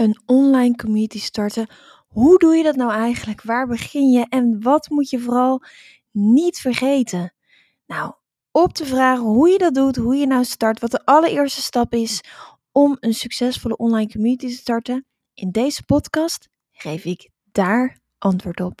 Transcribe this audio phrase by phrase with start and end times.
[0.00, 1.66] een online community starten.
[2.08, 3.42] Hoe doe je dat nou eigenlijk?
[3.42, 4.26] Waar begin je?
[4.28, 5.62] En wat moet je vooral
[6.10, 7.34] niet vergeten?
[7.86, 8.12] Nou,
[8.50, 11.94] op de vraag hoe je dat doet, hoe je nou start, wat de allereerste stap
[11.94, 12.20] is
[12.72, 18.80] om een succesvolle online community te starten, in deze podcast geef ik daar antwoord op.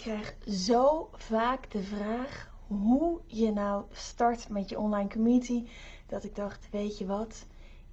[0.00, 5.64] krijg zo vaak de vraag hoe je nou start met je online community.
[6.06, 7.46] Dat ik dacht, weet je wat,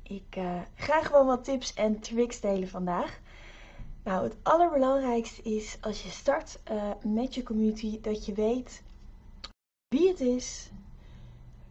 [0.04, 3.20] ik uh, ga gewoon wat tips en tricks delen vandaag.
[4.04, 8.84] Nou, het allerbelangrijkste is als je start uh, met je community dat je weet
[9.88, 10.72] wie het is,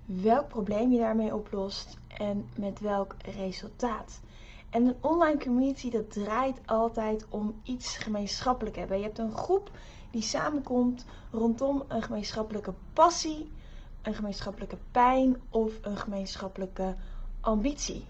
[0.05, 4.20] welk probleem je daarmee oplost en met welk resultaat.
[4.70, 8.97] En een online community dat draait altijd om iets gemeenschappelijk hebben.
[8.97, 9.70] Je hebt een groep
[10.11, 13.53] die samenkomt rondom een gemeenschappelijke passie,
[14.03, 16.95] een gemeenschappelijke pijn of een gemeenschappelijke
[17.41, 18.07] ambitie.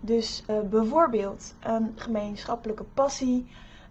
[0.00, 3.50] Dus uh, bijvoorbeeld een gemeenschappelijke passie,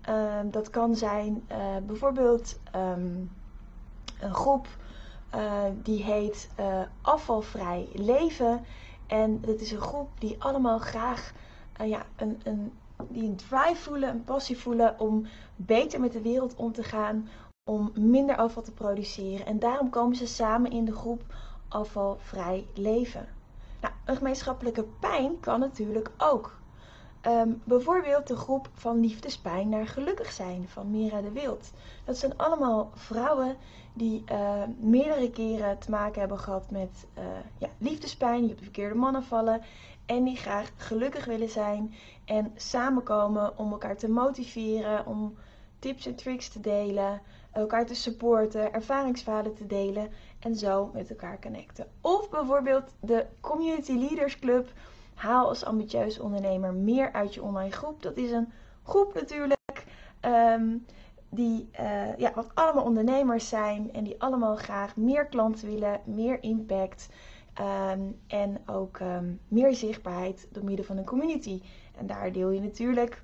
[0.10, 3.32] uh, dat kan zijn uh, bijvoorbeeld um,
[4.20, 4.68] een groep
[5.84, 6.50] die heet
[7.02, 8.66] Afvalvrij Leven.
[9.08, 11.34] En dat is een groep die allemaal graag
[11.86, 12.74] ja, een, een,
[13.08, 17.30] die een drive voelen, een passie voelen om beter met de wereld om te gaan,
[17.64, 19.46] om minder afval te produceren.
[19.46, 21.22] En daarom komen ze samen in de groep
[21.68, 23.28] afvalvrij leven.
[23.82, 26.58] Nou, een gemeenschappelijke pijn kan natuurlijk ook.
[27.28, 31.72] Um, bijvoorbeeld de groep van liefdespijn naar gelukkig zijn van Mira de Wild.
[32.06, 33.56] Dat zijn allemaal vrouwen
[33.94, 37.24] die uh, meerdere keren te maken hebben gehad met uh,
[37.58, 39.62] ja, liefdespijn, die op de verkeerde mannen vallen
[40.10, 41.94] en die graag gelukkig willen zijn
[42.26, 45.38] en samenkomen om elkaar te motiveren, om
[45.80, 47.22] tips en tricks te delen,
[47.52, 51.88] elkaar te supporten, ervaringsverhalen te delen en zo met elkaar connecten.
[52.02, 54.72] Of bijvoorbeeld de Community Leaders Club.
[55.14, 58.02] Haal als ambitieus ondernemer meer uit je online groep.
[58.02, 58.52] Dat is een
[58.84, 59.86] groep natuurlijk
[60.22, 60.86] um,
[61.30, 66.44] die uh, ja, wat allemaal ondernemers zijn en die allemaal graag meer klanten willen, meer
[66.44, 67.10] impact
[67.60, 71.62] um, en ook um, meer zichtbaarheid door middel van een community.
[71.98, 73.22] En daar deel je natuurlijk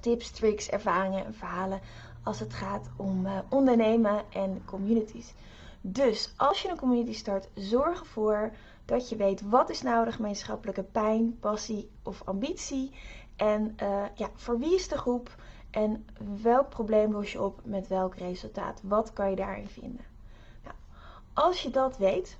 [0.00, 1.80] tips, tricks, ervaringen en verhalen
[2.22, 5.34] als het gaat om uh, ondernemen en communities.
[5.80, 8.52] Dus als je een community start, zorg ervoor
[8.84, 12.92] dat je weet wat is nou de gemeenschappelijke pijn, passie of ambitie.
[13.36, 15.36] En uh, ja, voor wie is de groep
[15.70, 16.06] en
[16.42, 18.80] welk probleem los je op met welk resultaat.
[18.82, 20.04] Wat kan je daarin vinden?
[20.62, 20.74] Nou,
[21.32, 22.38] als je dat weet,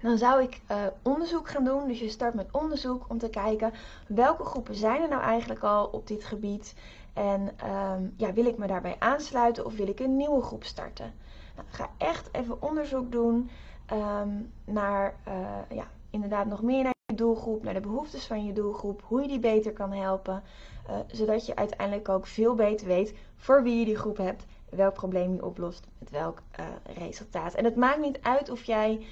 [0.00, 1.86] dan zou ik uh, onderzoek gaan doen.
[1.86, 3.72] Dus je start met onderzoek om te kijken
[4.06, 6.74] welke groepen zijn er nou eigenlijk al op dit gebied.
[7.12, 11.14] En um, ja, wil ik me daarbij aansluiten of wil ik een nieuwe groep starten?
[11.56, 13.50] Nou, ga echt even onderzoek doen
[13.92, 18.52] um, naar, uh, ja, inderdaad nog meer naar je doelgroep, naar de behoeftes van je
[18.52, 20.42] doelgroep, hoe je die beter kan helpen.
[20.90, 24.44] Uh, zodat je uiteindelijk ook veel beter weet voor wie je die groep hebt,
[24.76, 26.66] welk probleem je oplost, met welk uh,
[26.96, 27.54] resultaat.
[27.54, 29.06] En het maakt niet uit of jij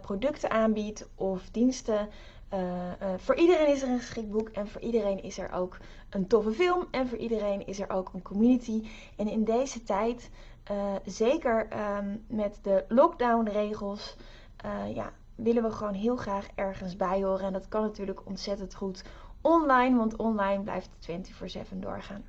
[0.00, 2.08] producten aanbiedt of diensten.
[2.54, 2.60] Uh,
[3.16, 5.76] voor iedereen is er een geschikt boek en voor iedereen is er ook
[6.10, 8.88] een toffe film en voor iedereen is er ook een community.
[9.16, 10.30] En in deze tijd,
[11.04, 11.68] zeker
[11.98, 14.16] um, met de lockdown-regels,
[14.94, 17.46] ja, willen we gewoon heel graag ergens bij horen.
[17.46, 19.04] En dat kan natuurlijk ontzettend goed
[19.40, 21.28] online, want online blijft het
[21.70, 22.24] 24/7 doorgaan.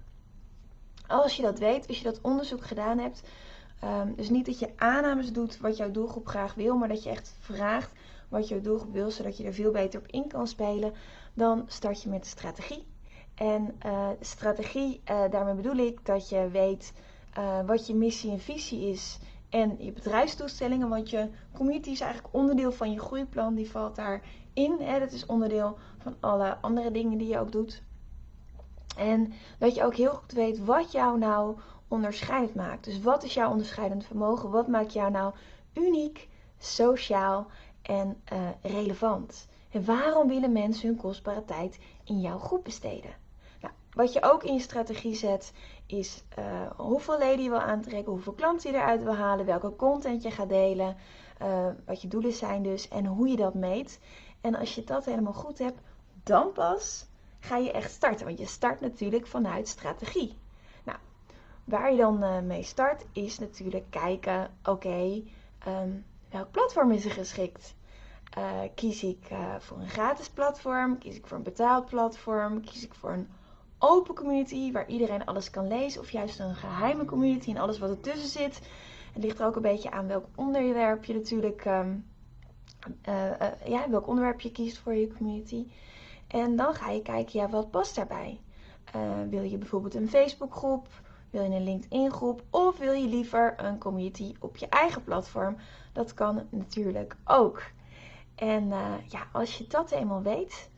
[1.07, 3.23] Als je dat weet, als je dat onderzoek gedaan hebt,
[3.83, 7.09] um, dus niet dat je aannames doet wat jouw doelgroep graag wil, maar dat je
[7.09, 7.91] echt vraagt
[8.29, 10.93] wat je doelgroep wil, zodat je er veel beter op in kan spelen,
[11.33, 12.85] dan start je met de strategie.
[13.35, 16.93] En uh, strategie, uh, daarmee bedoel ik dat je weet
[17.37, 19.19] uh, wat je missie en visie is
[19.49, 24.77] en je bedrijfsdoelstellingen, want je community is eigenlijk onderdeel van je groeiplan, die valt daarin.
[24.79, 24.99] Hè?
[24.99, 27.83] Dat is onderdeel van alle andere dingen die je ook doet.
[28.97, 31.57] En dat je ook heel goed weet wat jou nou
[31.87, 32.83] onderscheidend maakt.
[32.83, 34.49] Dus wat is jouw onderscheidend vermogen?
[34.49, 35.33] Wat maakt jou nou
[35.73, 36.27] uniek,
[36.57, 37.47] sociaal
[37.81, 39.47] en uh, relevant?
[39.71, 43.11] En waarom willen mensen hun kostbare tijd in jouw groep besteden?
[43.61, 45.53] Nou, Wat je ook in je strategie zet,
[45.85, 46.45] is uh,
[46.77, 50.49] hoeveel leden je wil aantrekken, hoeveel klanten je eruit wil halen, welke content je gaat
[50.49, 50.97] delen,
[51.41, 53.99] uh, wat je doelen zijn dus en hoe je dat meet.
[54.41, 55.79] En als je dat helemaal goed hebt,
[56.23, 57.05] dan pas
[57.47, 58.25] ga je echt starten.
[58.25, 60.37] Want je start natuurlijk vanuit strategie.
[60.83, 60.97] Nou,
[61.63, 65.21] waar je dan uh, mee start is natuurlijk kijken, oké,
[65.67, 67.75] um, welk platform is er geschikt?
[68.75, 69.27] kies ik
[69.59, 70.97] voor een gratis platform?
[70.97, 72.61] Kies ik voor een betaald platform?
[72.61, 73.27] Kies ik voor een
[73.79, 77.89] open community waar iedereen alles kan lezen, of juist een geheime community en alles wat
[77.89, 78.61] ertussen zit.
[79.13, 81.85] Het ligt er ook een beetje aan welk onderwerp je natuurlijk, uh,
[83.65, 85.65] ja, welk onderwerp je kiest voor je community.
[86.27, 88.39] En dan ga je kijken, ja, wat past daarbij?
[88.95, 90.87] Uh, wil je bijvoorbeeld een Facebookgroep?
[91.29, 92.43] Wil je een LinkedIn groep?
[92.49, 95.55] Of wil je liever een community op je eigen platform?
[95.93, 97.61] Dat kan natuurlijk ook.
[98.35, 98.67] En
[99.07, 100.69] ja, als je dat eenmaal weet,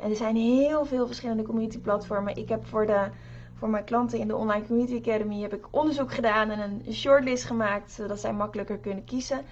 [0.00, 2.36] en er zijn heel veel verschillende community platformen.
[2.36, 3.10] Ik heb voor, de,
[3.54, 7.44] voor mijn klanten in de Online Community Academy heb ik onderzoek gedaan en een shortlist
[7.44, 9.44] gemaakt, zodat zij makkelijker kunnen kiezen.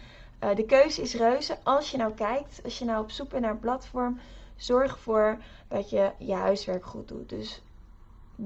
[0.54, 1.56] De keuze is reuze.
[1.62, 4.18] Als je nou kijkt, als je nou op zoek bent naar een platform,
[4.60, 7.28] zorg ervoor dat je je huiswerk goed doet.
[7.28, 7.62] Dus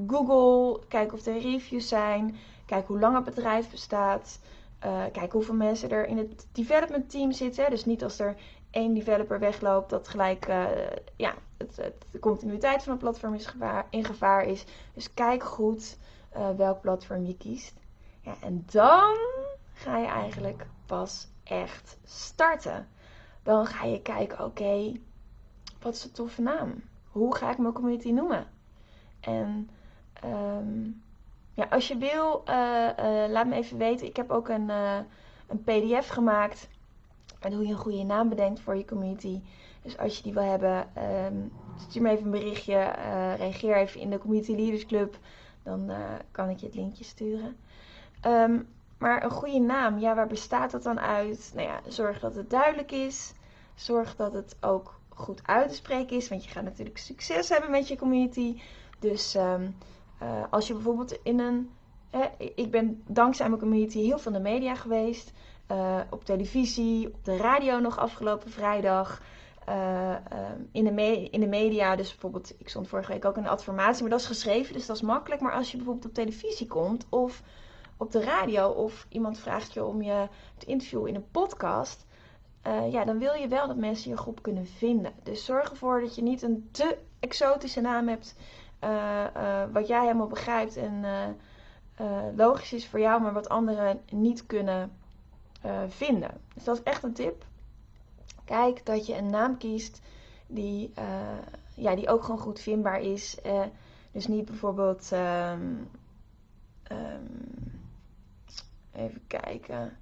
[0.07, 4.41] Google, kijk of er reviews zijn, kijk hoe lang het bedrijf bestaat.
[4.85, 7.71] Uh, kijk hoeveel mensen er in het development team zitten.
[7.71, 8.37] Dus niet als er
[8.71, 10.67] één developer wegloopt, dat gelijk uh,
[11.17, 13.55] ja, het, het, de continuïteit van het platform is
[13.91, 14.65] in gevaar is.
[14.95, 15.99] Dus kijk goed
[16.37, 17.75] uh, welk platform je kiest.
[18.21, 19.17] Ja, en dan
[19.73, 22.89] ga je eigenlijk pas echt starten.
[23.43, 24.93] Dan ga je kijken, oké,
[25.85, 26.83] wat is een toffe naam?
[27.11, 28.47] Hoe ga ik mijn community noemen?
[29.21, 29.71] En
[30.25, 31.03] um,
[31.55, 32.55] ja, als je wil, uh,
[33.29, 34.07] laat me even weten.
[34.07, 34.69] Ik heb ook een,
[35.47, 36.69] een pdf gemaakt
[37.41, 39.41] en hoe je een goede naam bedenkt voor je community.
[39.83, 40.89] Dus als je die wil hebben,
[41.27, 41.53] um,
[41.89, 42.93] stuur me even een berichtje.
[43.39, 45.19] Reageer even in de Community Leaders Club.
[45.63, 45.91] Dan
[46.31, 47.57] kan ik je het linkje sturen.
[48.27, 51.53] Um, maar een goede naam, ja, waar bestaat dat dan uit?
[51.55, 53.33] Nou ja, zorg dat het duidelijk is.
[53.75, 56.29] Zorg dat het ook goed uit te spreken is.
[56.29, 58.61] Want je gaat natuurlijk succes hebben met je community.
[58.99, 59.77] Dus um,
[60.23, 61.71] uh, als je bijvoorbeeld in een.
[62.11, 65.33] Hè, ik ben dankzij mijn community heel veel in de media geweest.
[65.71, 69.23] Uh, op televisie, op de radio nog afgelopen vrijdag.
[69.69, 70.17] Uh, uh,
[70.73, 74.03] in, de in de media, dus bijvoorbeeld, ik stond vorige week ook in een adformatie,
[74.03, 75.41] maar dat is geschreven, dus dat is makkelijk.
[75.41, 77.43] Maar als je bijvoorbeeld op televisie komt of
[77.97, 82.07] op de radio of iemand vraagt je om je te interviewen in een podcast,
[82.91, 85.13] ja, dan wil je wel dat mensen je groep kunnen vinden.
[85.23, 88.37] Dus zorg ervoor dat je niet een te exotische naam hebt,
[89.73, 91.05] wat jij helemaal begrijpt en
[92.37, 94.93] logisch is voor jou, maar wat anderen niet kunnen
[95.89, 96.31] vinden.
[96.55, 97.45] Dus dat is echt een tip.
[98.45, 100.01] Kijk dat je een naam kiest
[100.47, 100.93] die,
[101.75, 103.39] ja, die ook gewoon goed vindbaar is.
[104.13, 105.11] Dus niet bijvoorbeeld.
[105.13, 105.91] Um,
[106.93, 107.53] um,
[108.93, 109.97] even kijken.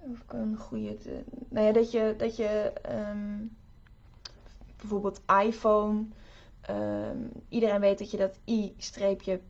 [0.00, 0.96] Of ik een goede.
[0.96, 2.14] Te, nou ja, dat je.
[2.16, 2.72] Dat je
[3.10, 3.56] um,
[4.76, 6.04] bijvoorbeeld iPhone.
[7.48, 9.42] iedereen weet dat je dat I-P-H-O-N-E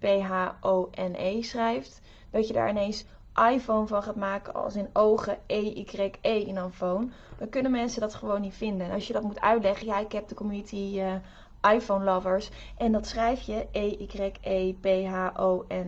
[1.43, 2.01] schrijft.
[2.31, 3.05] Dat je daar ineens
[3.35, 7.09] iPhone van gaat maken als in ogen E-Y-E -E in een phone,
[7.39, 8.87] dan kunnen mensen dat gewoon niet vinden.
[8.87, 11.15] En als je dat moet uitleggen, ja, ik heb de community uh,
[11.75, 14.73] iPhone lovers en dat schrijf je E-Y-E-P-H-O-N-E,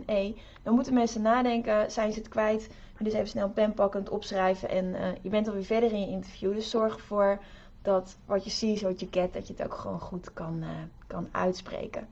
[0.07, 2.69] -E, dan moeten mensen nadenken, zijn ze het kwijt?
[2.99, 6.07] Dus even snel pen pakken, het opschrijven en uh, je bent alweer verder in je
[6.07, 6.55] interview.
[6.55, 7.43] Dus zorg ervoor
[7.83, 10.69] dat wat je ziet, wat je get, dat je het ook gewoon goed kan, uh,
[11.07, 12.09] kan uitspreken.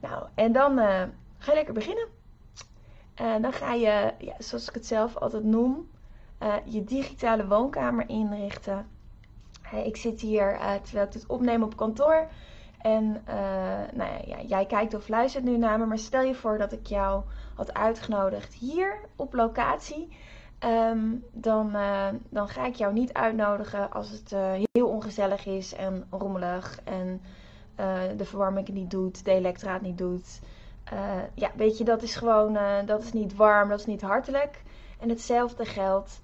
[0.00, 0.76] Nou, en dan
[1.38, 2.08] ga je lekker beginnen.
[3.14, 5.88] En dan ga je, ja, zoals ik het zelf altijd noem,
[6.64, 8.86] je digitale woonkamer inrichten.
[9.84, 12.28] Ik zit hier terwijl ik dit opneem op kantoor.
[12.78, 13.34] En uh,
[13.92, 15.86] nou ja, jij kijkt of luistert nu naar me.
[15.86, 17.22] Maar stel je voor dat ik jou
[17.54, 20.16] had uitgenodigd hier op locatie.
[20.66, 21.76] Um, dan,
[22.30, 24.34] dan ga ik jou niet uitnodigen als het
[24.72, 26.80] heel ongezellig is en rommelig.
[26.84, 27.20] En
[28.16, 30.40] de verwarming niet doet, de elektraat niet doet.
[31.34, 34.62] Ja, weet je, dat is gewoon, dat is niet warm, dat is niet hartelijk.
[35.00, 36.20] En hetzelfde geldt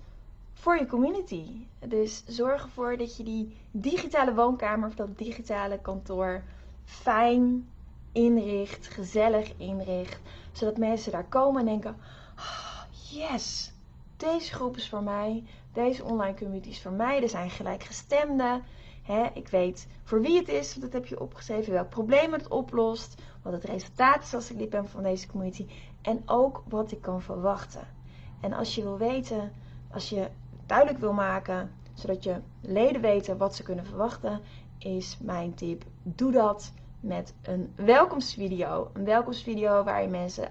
[0.63, 1.67] voor je community.
[1.87, 6.43] Dus zorg ervoor dat je die digitale woonkamer of dat digitale kantoor
[6.85, 7.69] fijn
[8.13, 10.21] inricht, gezellig inricht.
[10.53, 11.97] Zodat mensen daar komen en denken,
[12.37, 13.73] oh, yes,
[14.17, 17.23] deze groep is voor mij, deze online community is voor mij.
[17.23, 18.63] Er zijn gelijkgestemden.
[19.35, 23.23] Ik weet voor wie het is, want dat heb je opgeschreven, welk probleem het oplost,
[23.43, 25.67] wat het resultaat is als ik lid ben van deze community
[26.03, 27.89] en ook wat ik kan verwachten.
[28.41, 29.53] En als je wil weten,
[29.91, 30.29] als je
[30.73, 34.41] duidelijk wil maken, zodat je leden weten wat ze kunnen verwachten,
[34.79, 38.91] is mijn tip: doe dat met een welkomstvideo.
[38.93, 40.49] Een welkomstvideo waar je mensen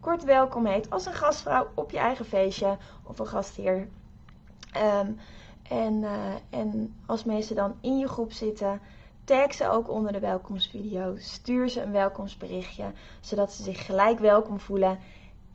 [0.00, 3.88] kort welkom heet als een gastvrouw op je eigen feestje of een gastheer.
[4.72, 5.10] Ehm,
[5.62, 8.80] en, uh, en als mensen dan in je groep zitten,
[9.24, 11.16] tag ze ook onder de welkomstvideo.
[11.16, 14.98] Stuur ze een welkomstberichtje, zodat ze zich gelijk welkom voelen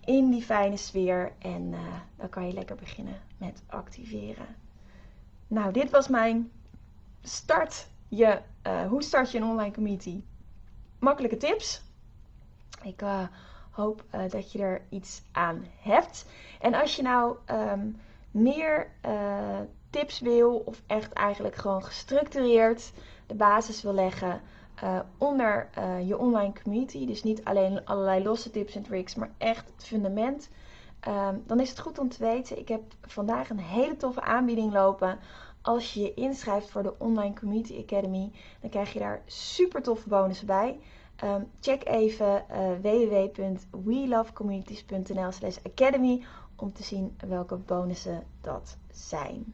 [0.10, 1.32] in die fijne sfeer.
[1.40, 1.80] En uh,
[2.16, 4.56] dan kan je lekker beginnen met activeren.
[5.48, 6.52] Nou, dit was mijn
[7.22, 10.24] start je, uh, hoe start je een online community?
[11.00, 11.82] Makkelijke tips.
[12.84, 13.28] Ik uh,
[13.72, 16.26] hoop dat je er iets aan hebt.
[16.62, 17.98] En als je nou um,
[18.32, 18.92] meer
[19.90, 22.92] tips wil, of echt eigenlijk gewoon gestructureerd
[23.28, 24.42] de basis wil leggen
[25.18, 25.70] onder
[26.06, 30.50] je online community, dus niet alleen allerlei losse tips en tricks, maar echt het fundament.
[31.08, 34.74] Um, dan is het goed om te weten, ik heb vandaag een hele toffe aanbieding
[34.74, 35.20] lopen
[35.62, 38.32] als je je inschrijft voor de Online Community Academy,
[38.62, 40.80] dan krijg je daar super toffe bonussen bij.
[41.24, 49.54] Um, check even uh, www.welovecommunities.nl slash academy om te zien welke bonussen dat zijn.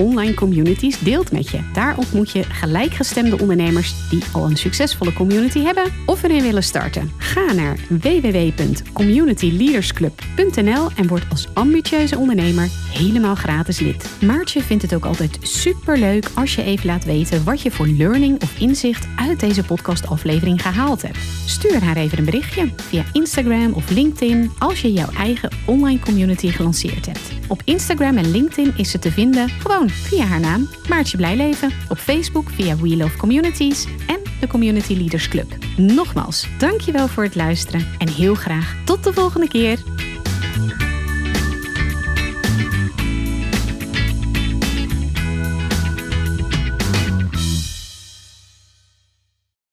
[0.01, 1.59] online communities deelt met je.
[1.73, 7.11] Daar ontmoet je gelijkgestemde ondernemers die al een succesvolle community hebben of erin willen starten.
[7.17, 14.09] Ga naar www.communityleadersclub.nl en word als ambitieuze ondernemer helemaal gratis lid.
[14.21, 17.87] Maartje vindt het ook altijd super leuk als je even laat weten wat je voor
[17.87, 21.17] learning of inzicht uit deze podcastaflevering gehaald hebt.
[21.45, 26.47] Stuur haar even een berichtje via Instagram of LinkedIn als je jouw eigen online community
[26.47, 27.40] gelanceerd hebt.
[27.51, 31.97] Op Instagram en LinkedIn is ze te vinden gewoon via haar naam Maartje Blijleven, op
[31.97, 35.55] Facebook via We Love Communities en de Community Leaders Club.
[35.77, 39.79] Nogmaals, dankjewel voor het luisteren en heel graag tot de volgende keer.